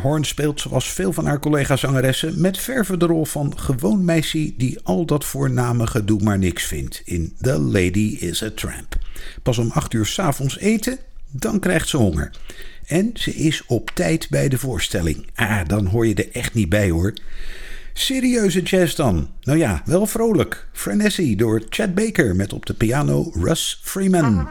Horn 0.00 0.24
speelt 0.24 0.60
zoals 0.60 0.92
veel 0.92 1.12
van 1.12 1.26
haar 1.26 1.38
collega-zangeressen 1.38 2.40
met 2.40 2.58
verve 2.58 2.96
de 2.96 3.06
rol 3.06 3.24
van 3.24 3.58
gewoon 3.58 4.04
meisje 4.04 4.54
die 4.56 4.80
al 4.82 5.04
dat 5.04 5.24
voornamige 5.24 6.04
doe 6.04 6.22
maar 6.22 6.38
niks 6.38 6.64
vindt 6.64 7.02
in 7.04 7.34
The 7.40 7.58
Lady 7.58 8.16
is 8.20 8.42
a 8.42 8.50
Tramp. 8.54 8.96
Pas 9.42 9.58
om 9.58 9.70
8 9.70 9.92
uur 9.92 10.06
s'avonds 10.06 10.58
eten, 10.58 10.98
dan 11.30 11.60
krijgt 11.60 11.88
ze 11.88 11.96
honger. 11.96 12.30
En 12.86 13.10
ze 13.14 13.34
is 13.34 13.62
op 13.66 13.90
tijd 13.94 14.26
bij 14.30 14.48
de 14.48 14.58
voorstelling. 14.58 15.26
Ah, 15.34 15.60
dan 15.66 15.86
hoor 15.86 16.06
je 16.06 16.14
er 16.14 16.32
echt 16.32 16.54
niet 16.54 16.68
bij 16.68 16.90
hoor. 16.90 17.12
Serieuze 17.92 18.62
jazz 18.62 18.94
dan? 18.94 19.28
Nou 19.42 19.58
ja, 19.58 19.82
wel 19.84 20.06
vrolijk. 20.06 20.68
Frenesy 20.72 21.36
door 21.36 21.62
Chad 21.68 21.94
Baker 21.94 22.36
met 22.36 22.52
op 22.52 22.66
de 22.66 22.74
piano 22.74 23.30
Russ 23.34 23.80
Freeman. 23.82 24.48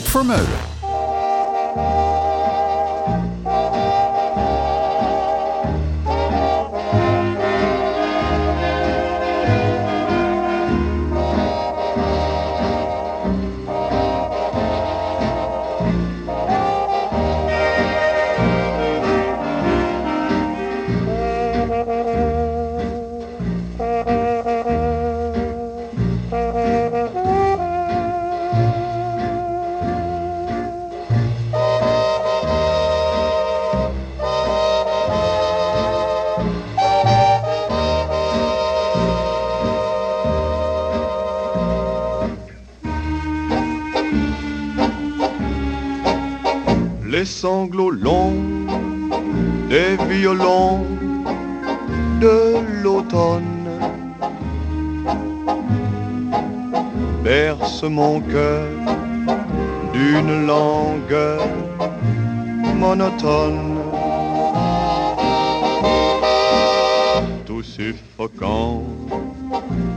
Rob 0.00 0.08
Vermeulen. 0.08 0.59
Sanglots 47.40 47.90
longs 47.90 48.34
des 49.70 49.96
violons 50.10 50.84
de 52.20 52.36
l'automne 52.82 53.68
berce 57.24 57.82
mon 57.84 58.20
cœur 58.20 58.68
d'une 59.94 60.46
langueur 60.46 61.46
monotone. 62.76 63.78
Tout 67.46 67.62
suffocant 67.62 68.82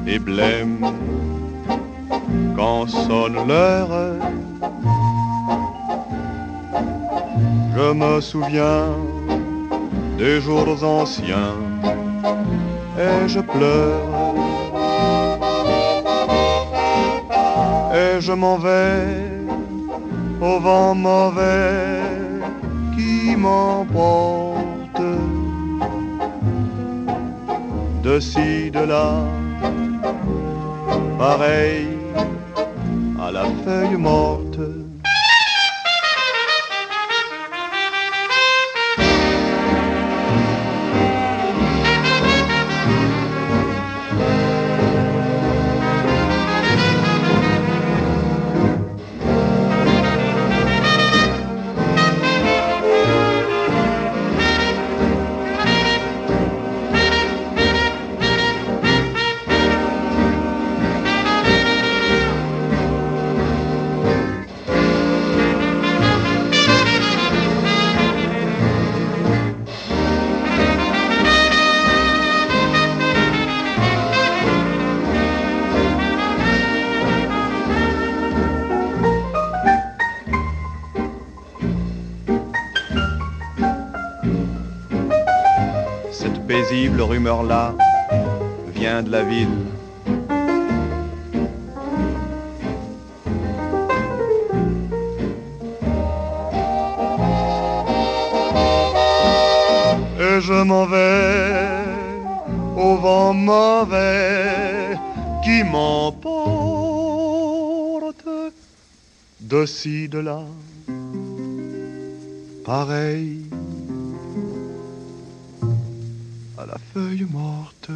et 0.07 0.19
blême 0.19 0.85
quand 2.55 2.87
sonne 2.87 3.37
l'heure 3.49 3.91
Je 7.75 7.91
me 7.91 8.21
souviens 8.21 8.89
des 10.17 10.39
jours 10.41 10.83
anciens 10.83 11.55
et 12.97 13.27
je 13.27 13.39
pleure. 13.39 14.35
Et 17.95 18.21
je 18.21 18.31
m'en 18.31 18.57
vais 18.57 19.07
au 20.39 20.59
vent 20.59 20.93
mauvais 20.93 22.01
qui 22.95 23.35
m'emporte 23.35 25.01
de 28.03 28.19
ci, 28.19 28.69
de 28.69 28.83
là, 28.93 29.13
pareil 31.17 31.87
à 33.19 33.31
la 33.31 33.45
feuille 33.63 33.97
morte. 33.97 34.52
Rumeur-là 87.01 87.75
vient 88.73 89.03
de 89.03 89.11
la 89.11 89.23
ville. 89.23 89.47
Et 100.19 100.41
je 100.41 100.63
m'en 100.63 100.85
vais 100.85 101.83
au 102.75 102.95
vent 102.97 103.33
mauvais 103.33 104.97
qui 105.43 105.63
m'emporte 105.63 106.33
de 109.41 109.65
ci, 109.65 110.09
de 110.09 110.19
là. 110.19 110.41
Pareil 112.65 113.42
feuille 116.93 117.25
morte. 117.29 117.91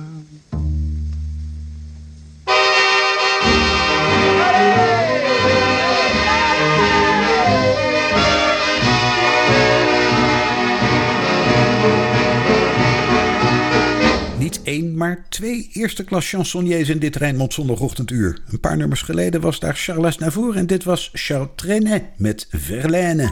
Niet 14.37 14.61
één, 14.63 14.97
maar 14.97 15.25
twee 15.29 15.69
eerste 15.73 16.03
klas 16.03 16.29
chansonniers 16.29 16.89
in 16.89 16.99
dit 16.99 17.15
Rijnmond 17.15 17.53
zondagochtenduur. 17.53 18.41
Een 18.47 18.59
paar 18.59 18.77
nummers 18.77 19.01
geleden 19.01 19.41
was 19.41 19.59
daar 19.59 19.75
Charles 19.75 20.17
Navour 20.17 20.55
en 20.55 20.67
dit 20.67 20.83
was 20.83 21.09
Charles 21.13 21.49
Trenet 21.55 22.03
met 22.15 22.47
Verlaine. 22.49 23.31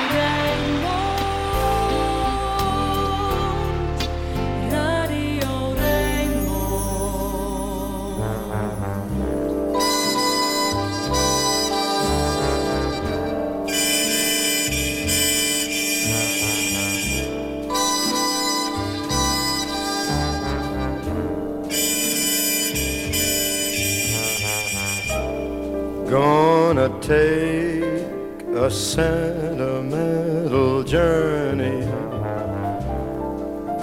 Sentimental 28.71 30.83
journey. 30.83 31.85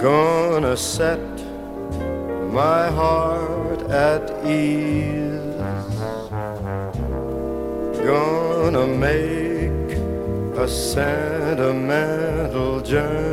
Gonna 0.01 0.75
set 0.75 1.19
my 2.51 2.89
heart 2.89 3.83
at 3.83 4.31
ease. 4.45 5.55
Gonna 8.03 8.87
make 8.87 9.97
a 10.57 10.67
sentimental 10.67 12.81
journey 12.81 13.28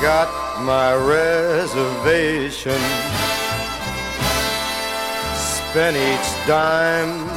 got 0.00 0.28
my 0.62 0.94
reservation. 0.94 2.80
Spent 5.34 5.96
each 5.96 6.46
dime 6.46 7.28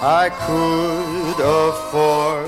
I 0.00 0.30
could 0.46 1.40
afford. 1.40 2.46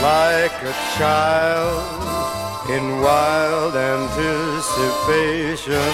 Like 0.00 0.62
a 0.62 0.72
child 0.96 2.02
in 2.70 3.00
wild 3.00 3.76
anticipation. 3.76 5.92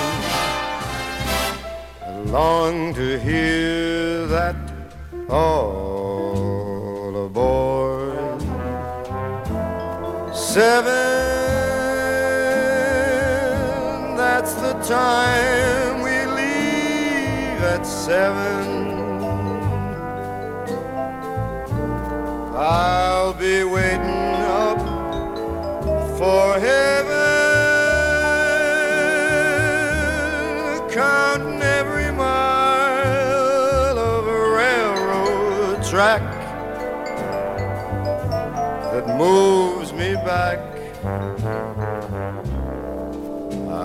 I 2.07 2.09
long 2.27 2.95
to 2.95 3.19
hear 3.19 4.25
that 4.27 4.55
all 5.29 5.78
Seven, 10.59 10.91
that's 14.17 14.55
the 14.55 14.73
time 14.83 16.03
we 16.03 16.27
leave 16.41 17.63
at 17.63 17.87
seven. 17.87 18.67
I'll 22.57 23.35
be 23.35 23.63
waiting 23.63 24.35
up 24.65 24.81
for 26.19 26.59
heaven, 26.59 27.21
counting 30.91 31.63
every 31.63 32.11
mile 32.11 33.97
of 33.97 34.27
railroad 34.27 35.85
track 35.85 36.23
that 38.91 39.07
moves 39.17 39.58
back. 40.29 40.61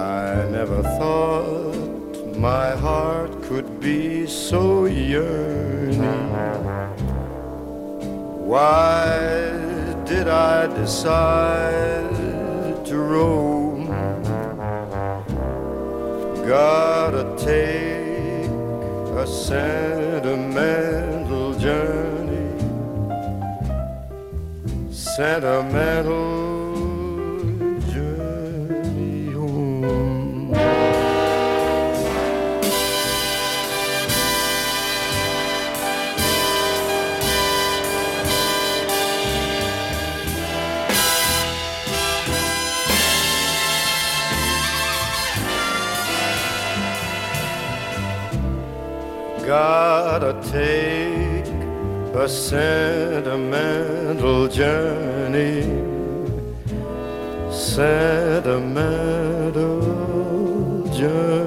I 0.09 0.11
never 0.57 0.81
thought 0.99 2.35
my 2.35 2.69
heart 2.85 3.31
could 3.43 3.69
be 3.79 4.27
so 4.27 4.83
yearning. 4.83 6.27
Why 8.51 9.07
did 10.03 10.27
I 10.27 10.67
decide 10.81 12.17
to 12.89 12.97
roam? 12.97 13.87
Gotta 16.45 17.23
take 17.37 18.51
a 19.23 19.25
sentimental 19.25 21.53
journey. 21.57 22.02
Sentimental 25.15 26.09
journey 27.91 29.31
home. 29.31 30.49
Gotta 49.45 50.33
take 50.51 50.82
a 52.15 52.29
sentimental 52.29 54.47
journey. 54.47 55.63
Sentimental 57.51 59.81
journey 60.93 61.42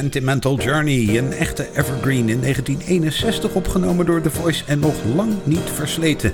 Sentimental 0.00 0.58
Journey, 0.58 1.18
een 1.18 1.32
echte 1.32 1.66
evergreen 1.74 2.28
in 2.28 2.40
1961 2.40 3.54
opgenomen 3.54 4.06
door 4.06 4.20
The 4.20 4.30
Voice 4.30 4.64
en 4.66 4.78
nog 4.78 4.94
lang 5.14 5.32
niet 5.44 5.70
versleten. 5.74 6.32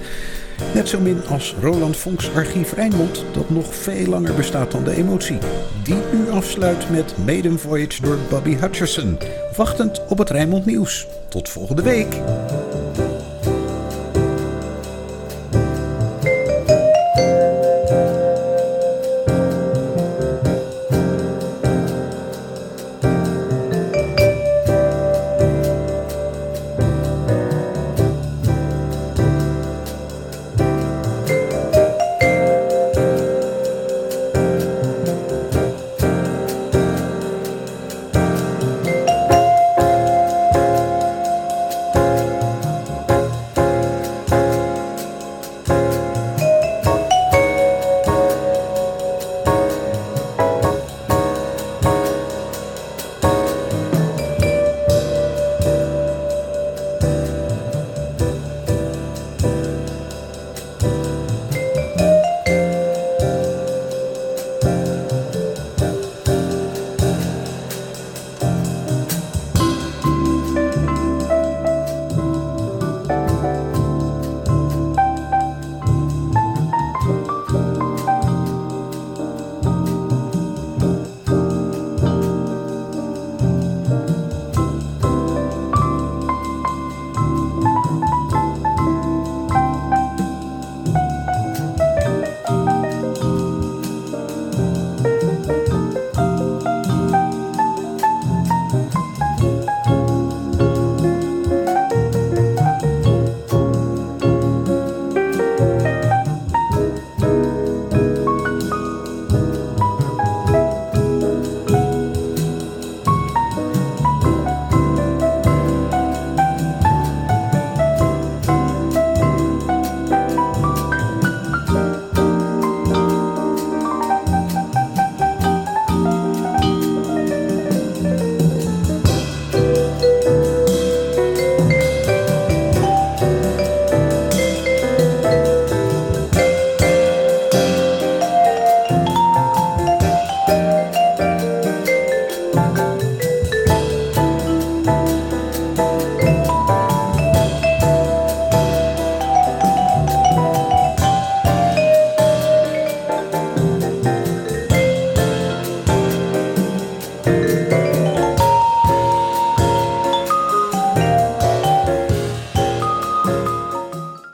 Net 0.74 0.88
zo 0.88 1.00
min 1.00 1.26
als 1.28 1.54
Roland 1.60 1.96
Vonks 1.96 2.34
archief 2.34 2.72
Rijnmond, 2.72 3.24
dat 3.32 3.50
nog 3.50 3.74
veel 3.74 4.06
langer 4.06 4.34
bestaat 4.34 4.70
dan 4.70 4.84
de 4.84 4.96
emotie. 4.96 5.38
Die 5.82 5.98
nu 6.12 6.30
afsluit 6.30 6.90
met 6.90 7.14
Maiden 7.24 7.58
Voyage 7.58 8.02
door 8.02 8.18
Bobby 8.30 8.56
Hutcherson, 8.56 9.18
wachtend 9.56 10.06
op 10.08 10.18
het 10.18 10.30
Rijnmond 10.30 10.66
nieuws. 10.66 11.06
Tot 11.28 11.48
volgende 11.48 11.82
week! 11.82 12.16